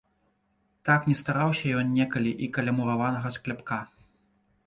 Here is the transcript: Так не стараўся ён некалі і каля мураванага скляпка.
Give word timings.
Так 0.87 1.01
не 1.09 1.15
стараўся 1.19 1.65
ён 1.81 1.87
некалі 1.99 2.31
і 2.45 2.49
каля 2.57 2.71
мураванага 2.79 3.29
скляпка. 3.35 3.79